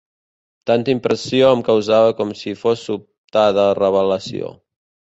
[0.71, 4.55] Tanta impressió em causava com si fos sobtada revel·lació.